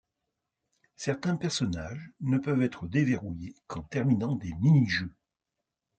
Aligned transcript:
Certains 0.95 1.35
personnages 1.35 2.09
ne 2.21 2.39
peuvent 2.39 2.63
être 2.63 2.87
déverrouillés 2.87 3.53
qu'en 3.67 3.83
terminant 3.83 4.35
des 4.35 4.51
mini-jeux. 4.55 5.13